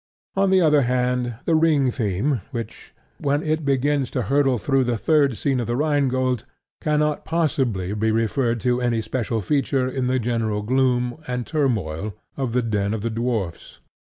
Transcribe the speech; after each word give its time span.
On 0.35 0.49
the 0.49 0.61
other 0.61 0.81
hand, 0.81 1.35
the 1.45 1.53
ring 1.53 1.91
theme, 1.91 2.41
when 3.19 3.43
it 3.43 3.63
begins 3.63 4.09
to 4.09 4.23
hurtle 4.23 4.57
through 4.57 4.83
the 4.83 4.97
third 4.97 5.37
scene 5.37 5.59
of 5.59 5.67
The 5.67 5.75
Rhine 5.75 6.07
Gold, 6.07 6.43
cannot 6.81 7.23
possibly 7.23 7.93
be 7.93 8.09
referred 8.09 8.59
to 8.61 8.81
any 8.81 8.99
special 9.01 9.41
feature 9.41 9.87
in 9.87 10.07
the 10.07 10.17
general 10.17 10.63
gloom 10.63 11.21
and 11.27 11.45
turmoil 11.45 12.15
of 12.35 12.51
the 12.53 12.63
den 12.63 12.95
of 12.95 13.01
the 13.01 13.11
dwarfs. 13.11 13.77